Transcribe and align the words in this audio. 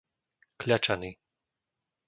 Kľačany 0.59 1.11